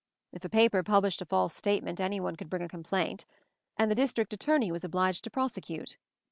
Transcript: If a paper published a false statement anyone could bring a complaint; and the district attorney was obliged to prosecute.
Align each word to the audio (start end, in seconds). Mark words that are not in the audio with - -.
If 0.31 0.43
a 0.43 0.49
paper 0.49 0.81
published 0.81 1.21
a 1.21 1.25
false 1.27 1.55
statement 1.55 2.01
anyone 2.01 2.35
could 2.35 2.49
bring 2.49 2.63
a 2.63 2.67
complaint; 2.67 3.23
and 3.77 3.91
the 3.91 3.93
district 3.93 4.33
attorney 4.33 4.71
was 4.71 4.83
obliged 4.83 5.23
to 5.25 5.29
prosecute. 5.29 5.95